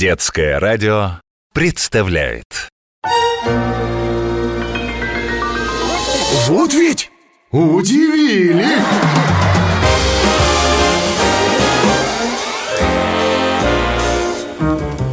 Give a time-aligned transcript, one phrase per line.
[0.00, 1.20] Детское радио
[1.52, 2.70] представляет
[6.46, 7.10] Вот ведь
[7.50, 8.64] удивили!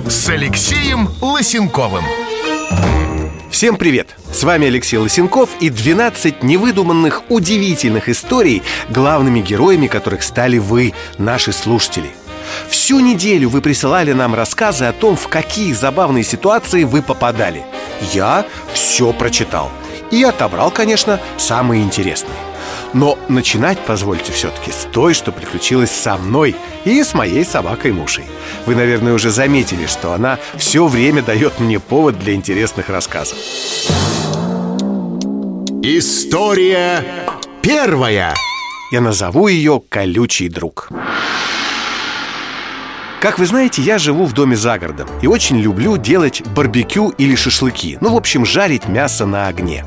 [0.08, 2.06] С Алексеем Лысенковым
[3.52, 4.16] Всем привет!
[4.32, 11.52] С вами Алексей Лысенков и 12 невыдуманных, удивительных историй, главными героями которых стали вы, наши
[11.52, 12.12] слушатели.
[12.70, 17.64] Всю неделю вы присылали нам рассказы о том, в какие забавные ситуации вы попадали.
[18.14, 19.72] Я все прочитал
[20.12, 22.38] и отобрал, конечно, самые интересные.
[22.94, 28.26] Но начинать, позвольте все-таки, с той, что приключилась со мной и с моей собакой Мушей.
[28.66, 33.38] Вы, наверное, уже заметили, что она все время дает мне повод для интересных рассказов.
[35.84, 37.06] История
[37.62, 38.34] первая
[38.92, 40.90] Я назову ее «Колючий друг».
[43.20, 47.36] Как вы знаете, я живу в доме за городом и очень люблю делать барбекю или
[47.36, 47.98] шашлыки.
[48.00, 49.86] Ну, в общем, жарить мясо на огне.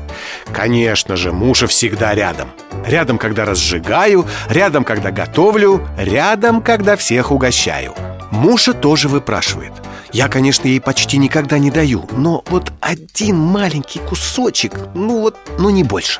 [0.51, 2.49] Конечно же, мужа всегда рядом.
[2.85, 7.93] Рядом, когда разжигаю, рядом, когда готовлю, рядом, когда всех угощаю.
[8.31, 9.71] Муша тоже выпрашивает.
[10.11, 15.69] Я, конечно, ей почти никогда не даю, но вот один маленький кусочек, ну вот, ну
[15.69, 16.19] не больше.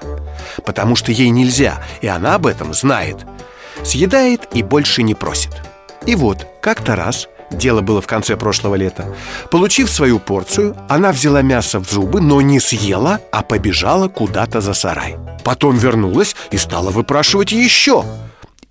[0.66, 3.18] Потому что ей нельзя, и она об этом знает.
[3.84, 5.71] Съедает и больше не просит.
[6.06, 9.06] И вот, как-то раз, дело было в конце прошлого лета,
[9.52, 14.74] получив свою порцию, она взяла мясо в зубы, но не съела, а побежала куда-то за
[14.74, 15.18] сарай.
[15.44, 18.04] Потом вернулась и стала выпрашивать еще.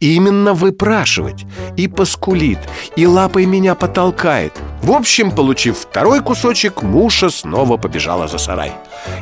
[0.00, 1.44] Именно выпрашивать.
[1.76, 2.58] И поскулит,
[2.96, 4.54] и лапой меня потолкает.
[4.82, 8.72] В общем, получив второй кусочек, Муша снова побежала за сарай.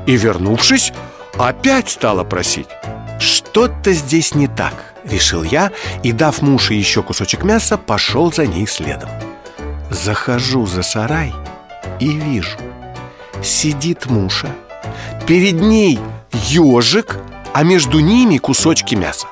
[0.07, 0.93] И, вернувшись,
[1.37, 2.69] опять стала просить.
[3.19, 5.71] Что-то здесь не так, решил я
[6.03, 9.11] и, дав Муше еще кусочек мяса, пошел за ней следом.
[9.91, 11.33] Захожу за сарай
[12.01, 12.59] и вижу,
[13.43, 14.49] сидит Муша,
[15.27, 15.99] перед ней
[16.33, 17.19] ежик,
[17.55, 19.27] а между ними кусочки мяса.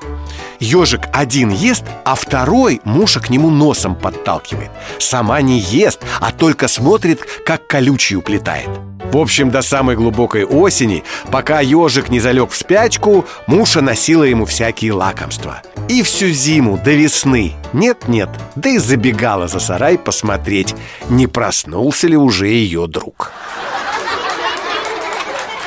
[0.60, 4.70] Ежик один ест, а второй Муша к нему носом подталкивает.
[4.98, 8.68] Сама не ест, а только смотрит, как колючий уплетает.
[9.12, 14.46] В общем, до самой глубокой осени, пока ежик не залег в спячку, Муша носила ему
[14.46, 15.62] всякие лакомства.
[15.88, 20.74] И всю зиму до весны нет-нет, да и забегала за сарай посмотреть,
[21.08, 23.32] не проснулся ли уже ее друг.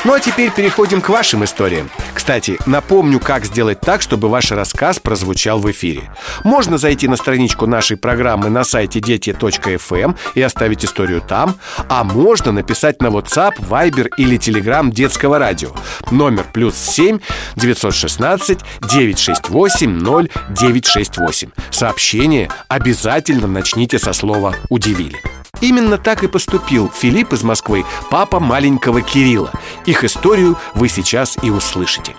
[0.05, 1.89] Ну а теперь переходим к вашим историям.
[2.13, 6.09] Кстати, напомню, как сделать так, чтобы ваш рассказ прозвучал в эфире.
[6.45, 11.55] Можно зайти на страничку нашей программы на сайте дети.фм и оставить историю там,
[11.89, 15.71] а можно написать на WhatsApp, Viber или Telegram детского радио.
[16.11, 17.19] Номер плюс 7
[17.57, 18.59] 916
[18.89, 21.49] 968 0968.
[21.71, 25.38] Сообщение обязательно начните со слова «удивили».
[25.61, 29.51] Именно так и поступил Филипп из Москвы, папа маленького Кирилла.
[29.85, 32.15] Их историю вы сейчас и услышите.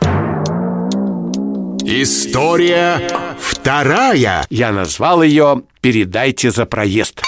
[1.82, 3.08] История
[3.38, 7.22] вторая Я назвал ее «Передайте за проезд».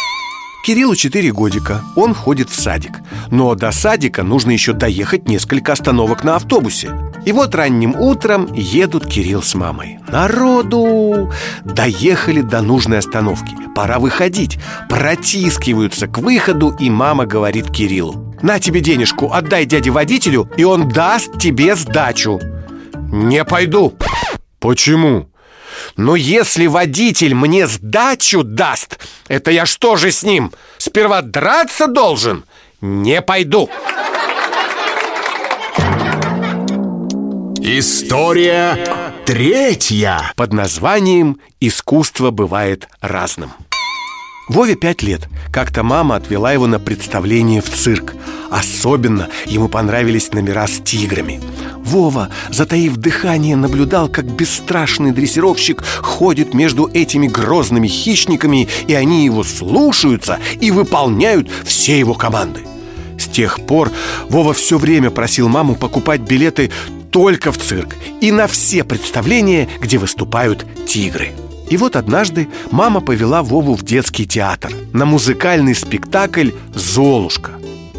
[0.64, 3.00] Кириллу 4 годика, он ходит в садик
[3.32, 9.06] Но до садика нужно еще доехать несколько остановок на автобусе И вот ранним утром едут
[9.06, 11.32] Кирилл с мамой Народу!
[11.64, 18.80] Доехали до нужной остановки Пора выходить Протискиваются к выходу И мама говорит Кириллу На тебе
[18.80, 22.40] денежку, отдай дяде водителю И он даст тебе сдачу
[23.12, 23.94] Не пойду
[24.58, 25.28] Почему?
[25.96, 30.52] Но если водитель мне сдачу даст, это я что же с ним?
[30.78, 32.44] Сперва драться должен?
[32.80, 33.68] Не пойду.
[37.64, 38.76] История
[39.24, 43.52] третья Под названием «Искусство бывает разным».
[44.48, 45.28] Вове пять лет.
[45.52, 48.14] Как-то мама отвела его на представление в цирк.
[48.50, 51.40] Особенно ему понравились номера с тиграми.
[51.76, 59.44] Вова, затаив дыхание, наблюдал, как бесстрашный дрессировщик ходит между этими грозными хищниками, и они его
[59.44, 62.62] слушаются и выполняют все его команды.
[63.20, 63.92] С тех пор
[64.28, 66.72] Вова все время просил маму покупать билеты
[67.12, 71.32] только в цирк и на все представления, где выступают тигры.
[71.70, 77.52] И вот однажды мама повела Вову в детский театр на музыкальный спектакль «Золушка».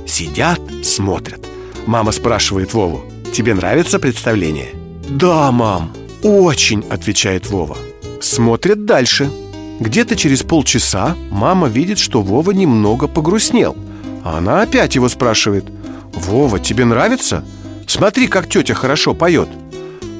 [0.05, 1.47] Сидят, смотрят.
[1.85, 4.73] Мама спрашивает Вову, тебе нравится представление?
[5.07, 5.93] Да, мам,
[6.23, 7.77] очень, отвечает Вова.
[8.21, 9.29] Смотрят дальше.
[9.79, 13.75] Где-то через полчаса мама видит, что Вова немного погрустнел.
[14.23, 15.65] А она опять его спрашивает,
[16.13, 17.43] Вова, тебе нравится?
[17.93, 19.47] Смотри, как тетя хорошо поет.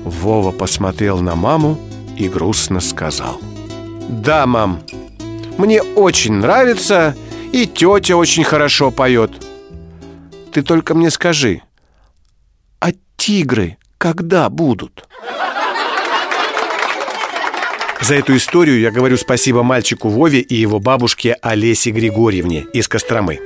[0.05, 1.79] Вова посмотрел на маму
[2.15, 3.41] и грустно сказал
[4.09, 4.83] Да, мам,
[5.57, 7.15] мне очень нравится
[7.51, 9.31] И тетя очень хорошо поет.
[10.51, 11.63] Ты только мне скажи,
[12.79, 15.09] а тигры когда будут?
[18.01, 23.39] За эту историю я говорю спасибо мальчику Вове и его бабушке Олесе Григорьевне из Костромы.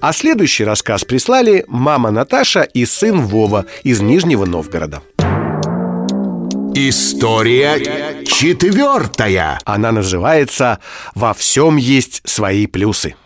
[0.00, 5.02] А следующий рассказ прислали мама Наташа и сын Вова из Нижнего Новгорода.
[6.74, 9.58] История четвертая.
[9.64, 10.78] Она называется
[11.14, 13.16] «Во всем есть свои плюсы».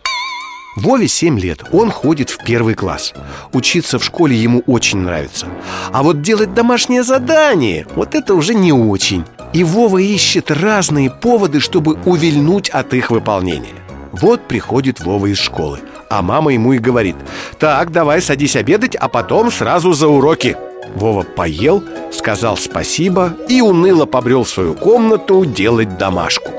[0.76, 3.14] Вове 7 лет, он ходит в первый класс
[3.52, 5.46] Учиться в школе ему очень нравится
[5.92, 11.60] А вот делать домашнее задание, вот это уже не очень И Вова ищет разные поводы,
[11.60, 13.74] чтобы увильнуть от их выполнения
[14.10, 15.78] Вот приходит Вова из школы
[16.14, 17.16] А мама ему и говорит
[17.58, 20.56] Так, давай садись обедать, а потом сразу за уроки
[20.94, 21.82] Вова поел,
[22.12, 26.52] сказал спасибо и уныло побрел в свою комнату делать домашку.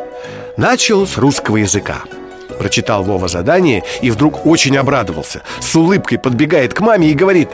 [0.58, 2.00] Начал с русского языка.
[2.60, 5.42] Прочитал Вова задание и вдруг очень обрадовался.
[5.62, 7.48] С улыбкой подбегает к маме и говорит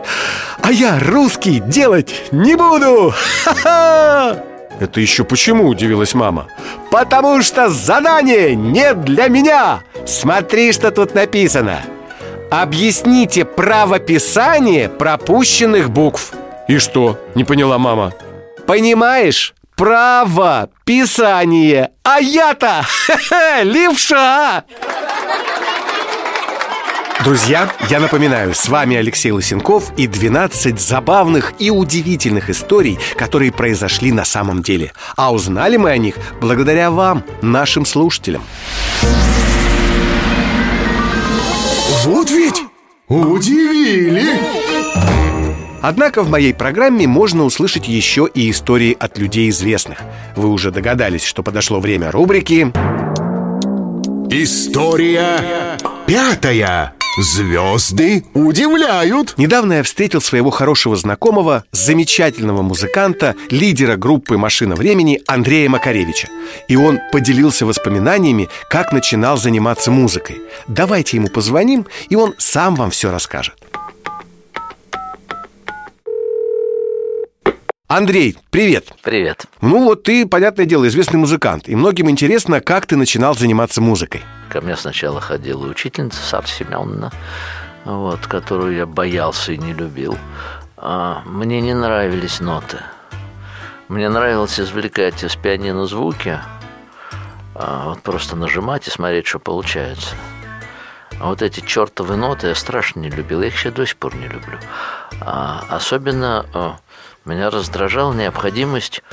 [0.63, 3.13] А я русский делать не буду!
[3.44, 4.44] Ха-ха!
[4.80, 6.47] Это еще почему, удивилась мама?
[6.89, 11.81] Потому что задание не для меня Смотри, что тут написано
[12.50, 16.33] Объясните правописание пропущенных букв
[16.68, 17.19] И что?
[17.36, 18.13] Не поняла мама
[18.68, 19.53] Понимаешь?
[19.75, 22.86] Право, писание А я-то
[23.63, 24.63] левша
[27.24, 34.12] Друзья, я напоминаю, с вами Алексей Лысенков и 12 забавных и удивительных историй, которые произошли
[34.12, 34.92] на самом деле.
[35.15, 38.42] А узнали мы о них благодаря вам, нашим слушателям.
[42.06, 42.63] Вот ведь
[43.07, 44.24] удивили!
[45.81, 50.00] Однако в моей программе можно услышать еще и истории от людей известных.
[50.36, 52.71] Вы уже догадались, что подошло время рубрики
[54.30, 55.77] История
[56.07, 56.94] пятая.
[57.18, 59.34] Звезды удивляют.
[59.38, 66.30] Недавно я встретил своего хорошего знакомого, замечательного музыканта, лидера группы «Машина времени» Андрея Макаревича.
[66.69, 70.42] И он поделился воспоминаниями, как начинал заниматься музыкой.
[70.68, 73.61] Давайте ему позвоним, и он сам вам все расскажет.
[77.94, 78.94] Андрей, привет!
[79.04, 79.48] Привет.
[79.60, 84.22] Ну вот ты, понятное дело, известный музыкант И многим интересно, как ты начинал заниматься музыкой
[84.48, 87.12] Ко мне сначала ходила учительница Сара Семеновна,
[87.84, 90.18] вот, которую я боялся и не любил.
[90.78, 92.78] А, мне не нравились ноты.
[93.90, 96.40] Мне нравилось извлекать из пианино звуки,
[97.56, 100.16] а, вот просто нажимать и смотреть, что получается.
[101.20, 103.42] А вот эти чертовы ноты я страшно не любил.
[103.42, 104.58] Я их сейчас до сих пор не люблю.
[105.20, 106.78] А, особенно а,
[107.25, 109.03] меня раздражала необходимость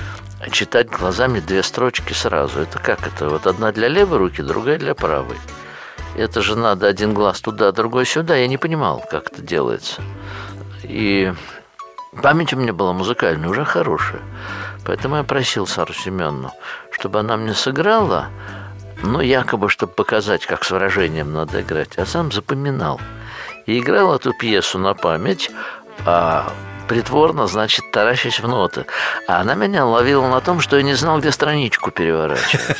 [0.50, 2.60] читать глазами две строчки сразу.
[2.60, 3.28] Это как это?
[3.28, 5.36] Вот одна для левой руки, другая для правой.
[6.16, 8.36] Это же надо один глаз туда, другой сюда.
[8.36, 10.02] Я не понимал, как это делается.
[10.82, 11.32] И
[12.22, 14.22] память у меня была музыкальная, уже хорошая.
[14.84, 16.50] Поэтому я просил Сару Семеновну,
[16.92, 18.28] чтобы она мне сыграла,
[19.02, 23.00] ну, якобы, чтобы показать, как с выражением надо играть, а сам запоминал.
[23.66, 25.50] И играл эту пьесу на память,
[26.06, 26.50] а
[26.88, 28.86] притворно, значит, таращась в ноты.
[29.26, 32.76] А она меня ловила на том, что я не знал, где страничку переворачивать.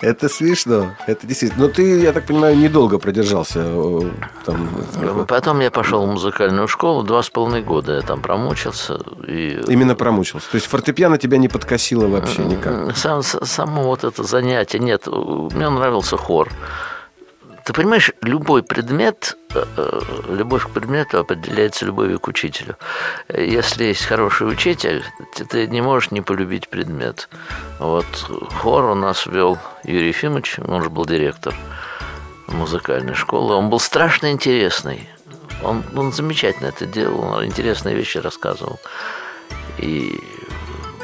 [0.00, 1.66] Это смешно, это действительно.
[1.66, 4.00] Но ты, я так понимаю, недолго продержался э,
[4.46, 5.26] там.
[5.28, 8.98] Потом я пошел в музыкальную школу, два с половиной года я там промучился.
[9.26, 9.62] И...
[9.68, 10.50] Именно промучился.
[10.50, 12.96] То есть фортепиано тебя не подкосило вообще никак?
[12.96, 16.48] Сам, само вот это занятие, нет, мне нравился хор.
[17.64, 22.76] Ты понимаешь, любой предмет, э, э, любовь к предмету определяется любовью к учителю.
[23.28, 25.04] Если есть хороший учитель,
[25.50, 27.28] ты не можешь не полюбить предмет.
[27.78, 28.06] Вот
[28.60, 31.54] хор у нас вел Юрий Ефимович, он же был директор
[32.48, 33.54] музыкальной школы.
[33.54, 35.08] Он был страшно интересный.
[35.62, 38.78] Он, он замечательно это делал, он интересные вещи рассказывал.
[39.78, 40.18] И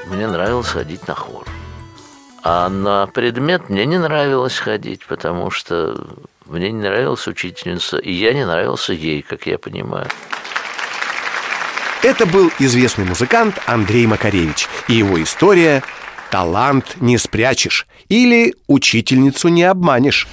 [0.06, 1.46] мне нравилось ходить на хор.
[2.42, 5.96] А на предмет мне не нравилось ходить, потому что
[6.46, 10.08] мне не нравилась учительница, и я не нравился ей, как я понимаю.
[12.02, 15.82] Это был известный музыкант Андрей Макаревич и его история
[16.30, 20.28] «Талант не спрячешь» или «Учительницу не обманешь».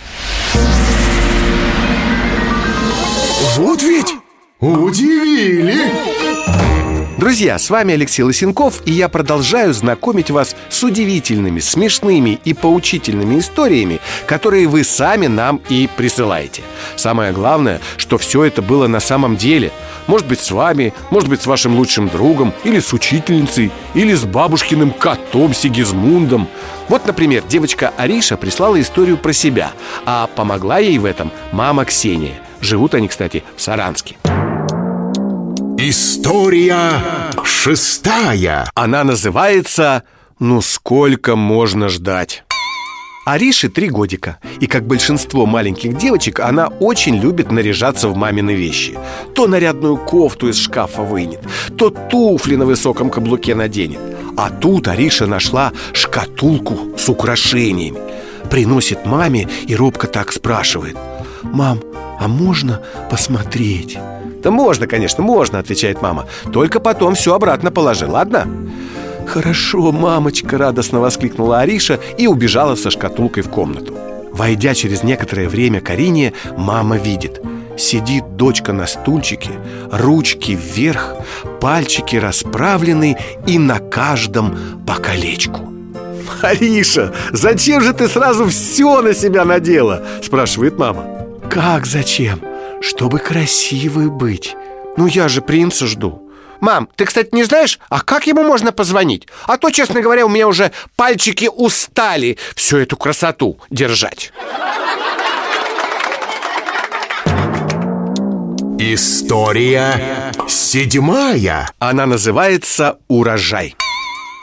[3.56, 4.14] Вот ведь
[4.60, 6.23] удивили!
[7.24, 13.40] Друзья, с вами Алексей Лысенков, и я продолжаю знакомить вас с удивительными, смешными и поучительными
[13.40, 16.64] историями, которые вы сами нам и присылаете.
[16.98, 19.72] Самое главное, что все это было на самом деле.
[20.06, 24.26] Может быть, с вами, может быть, с вашим лучшим другом, или с учительницей, или с
[24.26, 26.50] бабушкиным котом Сигизмундом.
[26.90, 29.72] Вот, например, девочка Ариша прислала историю про себя,
[30.06, 32.42] а помогла ей в этом мама Ксения.
[32.60, 34.18] Живут они, кстати, в Саранске.
[35.86, 37.02] История
[37.44, 38.70] шестая.
[38.74, 40.04] Она называется
[40.40, 42.46] «Ну сколько можно ждать?»
[43.26, 48.98] Арише три годика И как большинство маленьких девочек Она очень любит наряжаться в мамины вещи.
[49.36, 51.42] То нарядную кофту из шкафа вынет
[51.78, 54.00] То туфли на высоком каблуке наденет.
[54.38, 58.00] А тут Ариша нашла шкатулку с украшениями.
[58.50, 60.96] Приносит маме и робко так спрашивает.
[61.42, 61.82] «Мам,
[62.22, 63.98] а можно посмотреть?»
[64.44, 68.46] «Да можно, конечно, можно»,— отвечает мама «Только потом все обратно положи, ладно?»
[69.26, 73.96] «Хорошо, мамочка!»— радостно воскликнула Ариша и убежала со шкатулкой в комнату
[74.32, 77.42] Войдя через некоторое время к Арине, мама видит
[77.78, 79.50] Сидит дочка на стульчике,
[79.92, 81.16] ручки вверх,
[81.60, 85.74] пальчики расправлены и на каждом по колечку
[86.42, 91.06] «Ариша, зачем же ты сразу все на себя надела?»– спрашивает мама
[91.50, 92.53] «Как зачем?
[92.84, 94.58] Чтобы красивой быть.
[94.98, 96.22] Ну я же принца жду.
[96.60, 99.28] Мам, ты, кстати, не знаешь, а как ему можно позвонить?
[99.46, 104.34] А то, честно говоря, у меня уже пальчики устали всю эту красоту держать.
[108.80, 111.70] История седьмая.
[111.80, 113.76] Она называется «Урожай»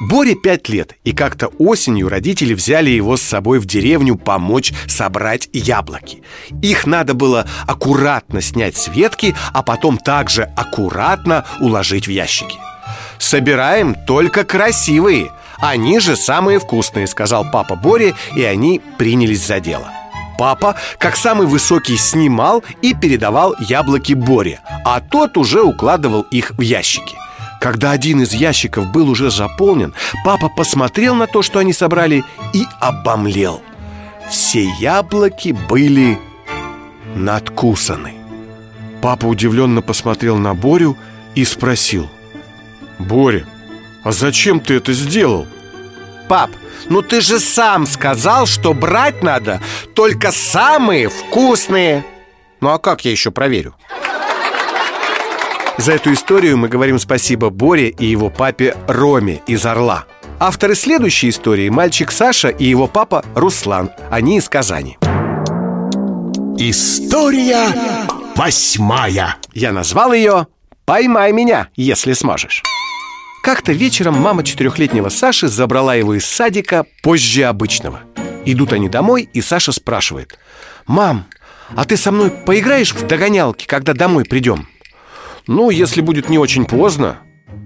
[0.00, 5.50] Боре пять лет, и как-то осенью родители взяли его с собой в деревню помочь собрать
[5.52, 6.23] яблоки.
[6.62, 12.57] Их надо было аккуратно снять с ветки, а потом также аккуратно уложить в ящики.
[13.19, 19.90] «Собираем только красивые, они же самые вкусные»,— сказал папа Боре, и они принялись за дело.
[20.38, 26.62] Папа, как самый высокий, снимал и передавал яблоки Боре, а тот уже укладывал их в
[26.62, 27.19] ящики–
[27.61, 32.25] когда один из ящиков был уже заполнен, папа посмотрел на то, что они собрали,
[32.55, 33.62] и обомлел.
[34.31, 36.19] Все яблоки были
[37.14, 38.14] надкусаны.
[39.02, 40.97] Папа удивленно посмотрел на Борю
[41.35, 42.09] и спросил.
[42.99, 43.47] «Боря,
[44.05, 45.47] а зачем ты это сделал?»
[46.29, 46.50] «Пап,
[46.88, 49.61] ну ты же сам сказал, что брать надо
[49.95, 52.05] только самые вкусные!»
[52.61, 53.75] «Ну а как я еще проверю?»
[55.80, 60.04] За эту историю мы говорим спасибо Боре и его папе Роме из Орла.
[60.38, 63.90] Авторы следующей истории– мальчик Саша и его папа Руслан.
[64.10, 64.99] Они из Казани.
[66.58, 67.70] История
[68.37, 70.49] восьмая Я назвал ее
[70.84, 72.62] «Поймай меня, если сможешь».
[73.42, 78.00] Как-то вечером мама четырехлетнего Саши забрала его из садика позже обычного.
[78.44, 80.38] Идут они домой, и Саша спрашивает
[80.87, 81.25] «Мам,
[81.75, 84.68] а ты со мной поиграешь в догонялки, когда домой придем?»
[85.50, 87.19] Ну, если будет не очень поздно.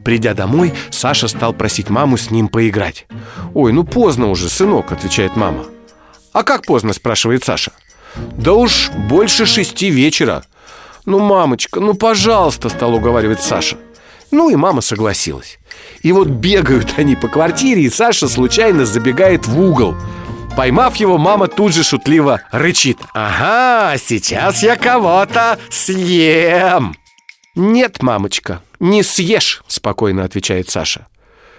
[0.06, 3.06] Придя домой, Саша стал просить маму с ним поиграть.
[3.52, 5.66] «Ой, ну поздно уже, сынок»,— отвечает мама.
[6.32, 7.72] «А как поздно?»— спрашивает Саша.
[8.38, 10.44] «Да уж больше шести вечера»
[11.04, 13.76] «Ну, мамочка, ну, пожалуйста»,— стал уговаривать Саша.
[14.30, 15.58] Ну и мама согласилась.
[16.00, 19.94] И вот бегают они по квартире, и Саша случайно забегает в угол.
[20.56, 22.96] Поймав его, мама тут же шутливо рычит.
[23.12, 26.94] «Ага, сейчас я кого-то съем!»
[27.54, 31.06] «Нет, мамочка, не съешь»,— спокойно отвечает Саша.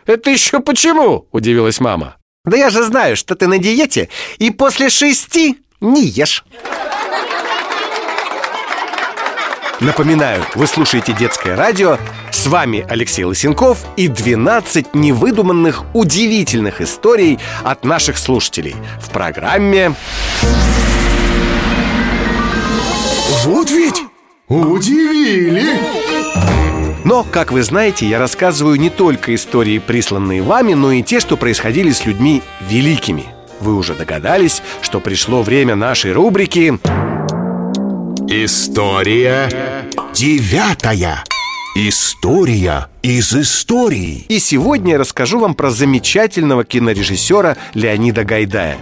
[0.06, 2.18] «Это еще почему?»— удивилась мама.
[2.44, 6.44] «Да я же знаю, что ты на диете и после шести не ешь»
[9.82, 11.98] Напоминаю, вы слушаете детское радио
[12.32, 19.94] С вами Алексей Лысенков И 12 невыдуманных, удивительных историй От наших слушателей В программе
[23.44, 24.02] Вот ведь
[24.48, 25.64] удивили!
[27.04, 31.38] Но, как вы знаете, я рассказываю не только истории, присланные вами Но и те, что
[31.38, 33.26] происходили с людьми великими.
[33.60, 36.80] Вы уже догадались, что пришло время нашей рубрики
[38.28, 39.50] История
[40.14, 41.24] девятая.
[41.76, 44.26] История из истории.
[44.30, 48.78] И сегодня я расскажу вам про замечательного кинорежиссера Леонида Гайдая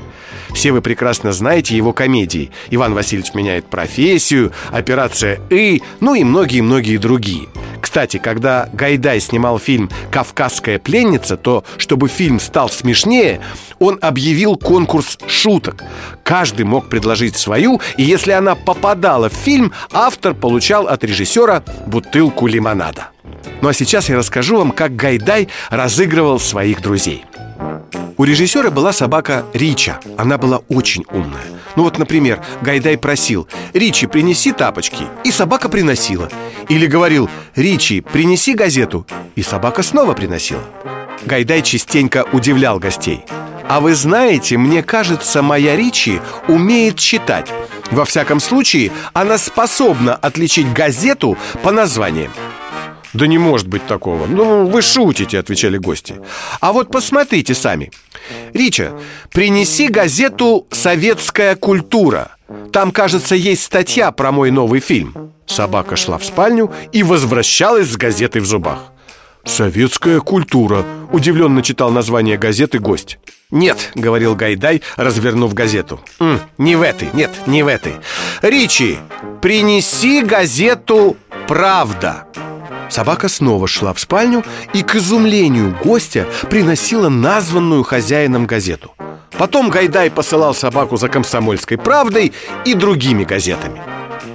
[0.53, 2.51] все вы прекрасно знаете его комедии.
[2.69, 7.47] «Иван Васильевич меняет профессию», «Операция И», ну и многие-многие другие.
[7.81, 13.41] Кстати, когда Гайдай снимал фильм «Кавказская пленница», то, чтобы фильм стал смешнее,
[13.77, 15.83] он объявил конкурс шуток.
[16.23, 22.47] Каждый мог предложить свою, и если она попадала в фильм, автор получал от режиссера бутылку
[22.47, 23.09] лимонада.
[23.61, 27.25] Ну а сейчас я расскажу вам, как Гайдай разыгрывал своих друзей.
[28.17, 29.99] У режиссера была собака Рича.
[30.17, 31.43] Она была очень умная.
[31.75, 36.29] Ну вот, например, Гайдай просил «Ричи, принеси тапочки» И собака приносила.
[36.69, 40.61] Или говорил «Ричи, принеси газету» И собака снова приносила.
[41.25, 43.25] Гайдай частенько удивлял гостей.
[43.67, 47.51] А вы знаете, мне кажется, моя Ричи умеет читать.
[47.91, 52.31] Во всяком случае, она способна отличить газету по названиям
[53.13, 54.25] да не может быть такого.
[54.25, 56.15] Ну, вы шутите, отвечали гости.
[56.59, 57.91] А вот посмотрите сами.
[58.53, 58.93] Рича,
[59.31, 62.31] принеси газету «Советская культура»
[62.71, 65.31] Там, кажется, есть статья про мой новый фильм.
[65.45, 68.79] Собака шла в спальню и возвращалась с газетой в зубах.
[69.45, 73.19] «Советская культура»,— удивленно читал название газеты гость.
[73.51, 75.99] «Нет»,— говорил Гайдай, развернув газету.
[76.19, 77.95] М, «Не в этой, нет, не в этой
[78.41, 78.97] Ричи,
[79.41, 81.17] принеси газету
[81.47, 82.25] «Правда»
[82.93, 88.93] Собака снова шла в спальню и, к изумлению гостя, приносила названную хозяином газету.
[89.31, 92.33] Потом Гайдай посылал собаку за комсомольской правдой
[92.65, 93.81] и другими газетами.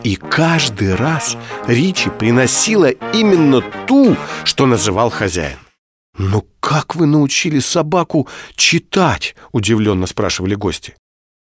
[0.02, 1.36] И каждый раз
[1.68, 5.58] Ричи приносила именно ту, что называл хозяин.
[6.18, 10.96] «Ну как вы научили собаку читать?»– удивленно спрашивали гости.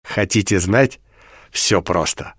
[0.03, 0.99] «Хотите знать?
[1.53, 2.35] Все просто».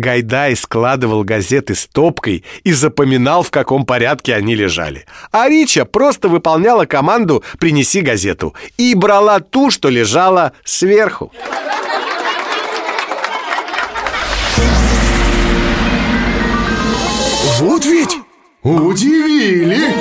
[0.00, 5.04] Гайдай складывал газеты стопкой и запоминал, в каком порядке они лежали.
[5.30, 11.32] А Рича просто выполняла команду «принеси газету» и брала ту, что лежала сверху.
[17.58, 18.16] Вот ведь
[18.62, 19.94] удивили!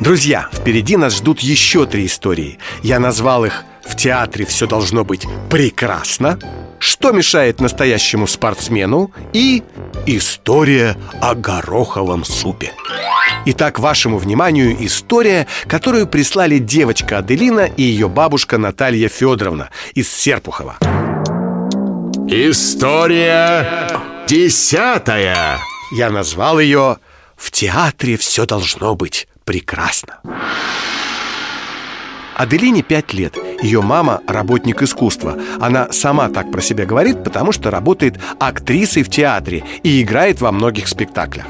[0.00, 2.58] Друзья, впереди нас ждут еще три истории.
[2.82, 6.38] Я назвал их «В театре все должно быть прекрасно»,
[6.82, 9.62] что мешает настоящему спортсмену и
[10.04, 12.72] история о гороховом супе.
[13.46, 20.78] Итак, вашему вниманию история, которую прислали девочка Аделина и ее бабушка Наталья Федоровна из Серпухова.
[22.26, 23.88] История
[24.26, 25.60] десятая.
[25.92, 26.96] Я назвал ее
[27.36, 30.18] «В театре все должно быть прекрасно».
[32.42, 33.38] Аделине 5 лет.
[33.62, 35.38] Ее мама– работник искусства.
[35.60, 40.50] Она сама так про себя говорит, потому что работает актрисой в театре и играет во
[40.50, 41.46] многих спектаклях.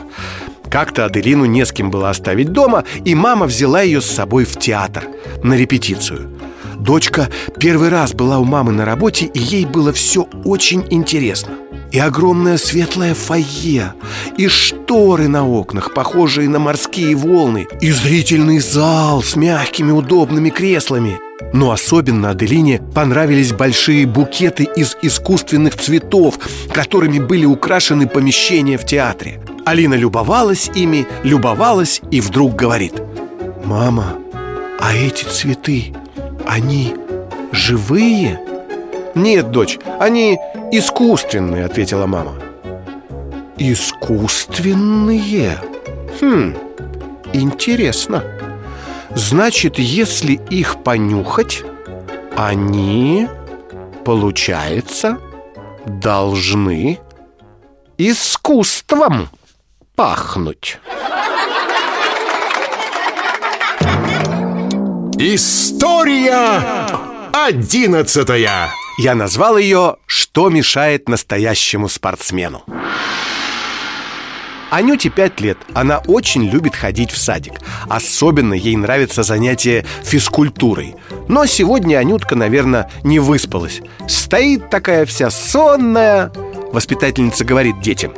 [0.71, 4.59] Как-то Аделину не с кем было оставить дома, и мама взяла ее с собой в
[4.59, 5.05] театр
[5.43, 6.31] на репетицию.
[6.83, 7.29] Дочка
[7.61, 11.53] первый раз была у мамы на работе, и ей было все очень интересно.
[11.93, 13.95] И огромное светлое фойе,
[14.37, 21.21] и шторы на окнах, похожие на морские волны, и зрительный зал с мягкими удобными креслами.
[21.53, 26.37] Но особенно Аделине понравились большие букеты из искусственных цветов,
[26.73, 29.41] которыми были украшены помещения в театре.
[29.65, 32.95] Алина любовалась ими, любовалась и вдруг говорит
[33.65, 34.17] «Мама,
[34.81, 35.93] а эти цветы,
[36.47, 36.95] они
[37.53, 38.41] живые?»
[39.15, 40.39] «Нет, дочь, они
[40.73, 42.33] искусственные»,— ответила мама
[43.59, 45.59] Искусственные?
[46.21, 46.57] Хм,
[47.33, 48.25] интересно
[49.15, 51.63] Значит, если их понюхать,
[52.37, 53.29] они,
[54.05, 55.19] получается,
[55.85, 56.99] должны
[57.99, 59.29] искусством
[59.95, 60.79] пахнуть
[65.25, 66.89] История
[67.33, 72.65] одиннадцатая Я назвал ее «Что мешает настоящему спортсмену?»
[74.71, 75.59] Анюте 5 лет.
[75.75, 77.61] Она очень любит ходить в садик.
[77.89, 80.97] Особенно ей нравится занятие физкультурой.
[81.29, 83.81] Но сегодня Анютка, наверное, не выспалась.
[84.09, 86.33] Стоит такая вся сонная.
[86.73, 88.13] Воспитательница говорит детям.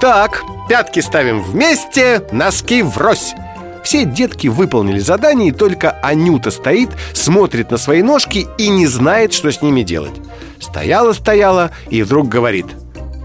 [0.00, 3.34] Так, пятки ставим вместе, носки врозь.
[3.86, 9.32] Все детки выполнили задание, и только Анюта стоит, смотрит на свои ножки и не знает,
[9.32, 10.14] что с ними делать.
[10.58, 12.66] Стояла-стояла и вдруг говорит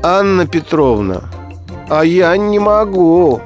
[0.04, 1.24] «Анна Петровна,
[1.90, 3.42] а я не могу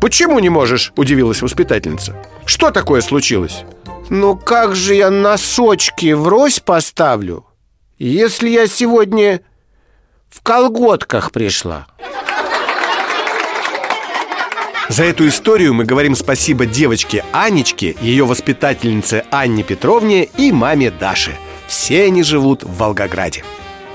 [0.00, 3.64] «Почему не можешь?»– удивилась воспитательница Что такое случилось?
[4.08, 7.44] Ну как же я носочки врозь поставлю,
[7.98, 9.40] если я сегодня
[10.28, 11.88] в колготках пришла?
[14.88, 21.32] За эту историю мы говорим спасибо девочке Анечке, ее воспитательнице Анне Петровне и маме Даше.
[21.66, 23.42] Все они живут в Волгограде.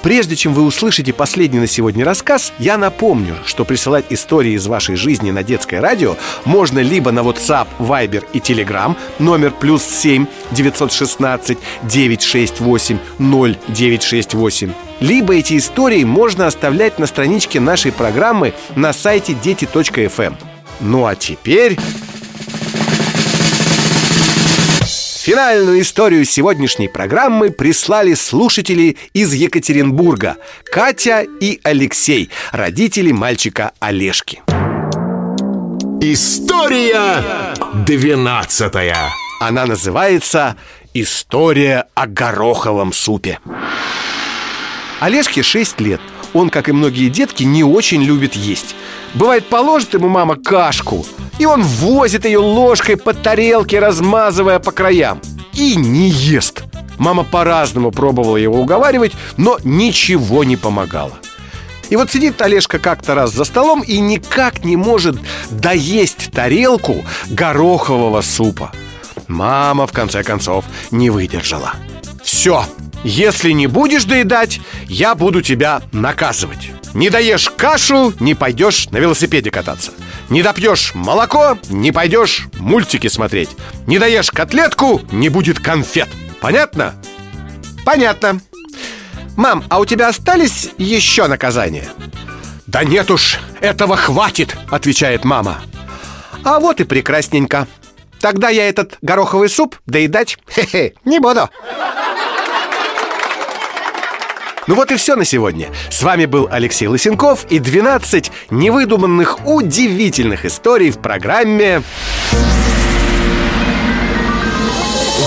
[0.03, 4.95] Прежде чем вы услышите последний на сегодня рассказ, я напомню, что присылать истории из вашей
[4.95, 11.57] жизни на детское радио можно либо на WhatsApp, Viber и Telegram номер плюс 7 916
[11.83, 20.50] 968 0968, либо эти истории можно оставлять на страничке нашей программы на сайте дети.фм.
[20.81, 21.77] Ну а теперь...
[25.21, 34.41] Финальную историю сегодняшней программы прислали слушатели из Екатеринбурга Катя и Алексей, родители мальчика Олежки.
[36.01, 37.53] История
[37.85, 38.97] двенадцатая.
[39.39, 40.57] Она называется
[40.95, 43.37] «История о гороховом супе»
[45.01, 46.01] Олежке 6 лет
[46.33, 48.75] Он, как и многие детки, не очень любит есть
[49.13, 51.05] Бывает, положит ему мама кашку
[51.39, 55.21] И он возит ее ложкой по тарелке, размазывая по краям
[55.53, 56.63] И не ест
[56.97, 61.17] Мама по-разному пробовала его уговаривать, но ничего не помогало
[61.91, 65.17] и вот сидит Олежка как-то раз за столом и никак не может
[65.49, 68.71] доесть тарелку горохового супа.
[69.27, 71.73] Мама, в конце концов, не выдержала.
[72.23, 72.65] Все,
[73.03, 76.71] если не будешь доедать, я буду тебя наказывать.
[76.93, 79.91] Не доешь кашу, не пойдешь на велосипеде кататься.
[80.29, 83.49] Не допьешь молоко, не пойдешь мультики смотреть.
[83.87, 86.09] Не доешь котлетку, не будет конфет.
[86.41, 86.95] Понятно?
[87.85, 88.41] Понятно.
[89.37, 91.89] Мам, а у тебя остались еще наказания?
[92.67, 95.61] Да нет уж, этого хватит, отвечает мама
[96.43, 97.67] А вот и прекрасненько
[98.19, 101.49] Тогда я этот гороховый суп доедать хе-хе, не буду
[104.71, 105.67] ну вот и все на сегодня.
[105.89, 111.83] С вами был Алексей Лысенков и 12 невыдуманных удивительных историй в программе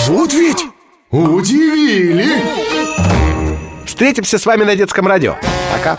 [0.06, 0.64] Вот ведь
[1.10, 2.26] удивили
[3.84, 5.36] Встретимся с вами на детском радио.
[5.70, 5.98] Пока.